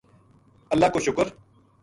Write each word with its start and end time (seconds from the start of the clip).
اللہ 0.71 0.89
کو 0.93 0.99
شکر 1.09 1.27